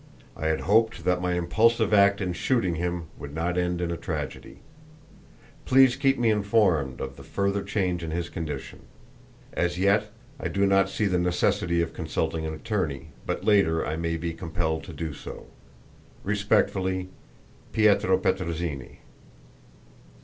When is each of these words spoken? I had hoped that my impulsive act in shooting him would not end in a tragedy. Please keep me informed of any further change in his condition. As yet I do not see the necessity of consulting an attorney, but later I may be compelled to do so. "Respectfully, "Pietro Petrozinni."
I 0.35 0.47
had 0.47 0.61
hoped 0.61 1.05
that 1.05 1.21
my 1.21 1.33
impulsive 1.33 1.93
act 1.93 2.21
in 2.21 2.33
shooting 2.33 2.73
him 2.73 3.09
would 3.19 3.35
not 3.35 3.55
end 3.55 3.81
in 3.81 3.91
a 3.91 3.97
tragedy. 3.97 4.61
Please 5.65 5.95
keep 5.95 6.17
me 6.17 6.31
informed 6.31 6.99
of 6.99 7.19
any 7.19 7.27
further 7.27 7.61
change 7.61 8.03
in 8.03 8.09
his 8.09 8.27
condition. 8.27 8.79
As 9.53 9.77
yet 9.77 10.09
I 10.39 10.47
do 10.47 10.65
not 10.65 10.89
see 10.89 11.05
the 11.05 11.19
necessity 11.19 11.83
of 11.83 11.93
consulting 11.93 12.47
an 12.47 12.53
attorney, 12.55 13.09
but 13.27 13.45
later 13.45 13.85
I 13.85 13.95
may 13.95 14.17
be 14.17 14.33
compelled 14.33 14.83
to 14.85 14.91
do 14.93 15.13
so. 15.13 15.45
"Respectfully, 16.23 17.09
"Pietro 17.71 18.17
Petrozinni." 18.17 19.01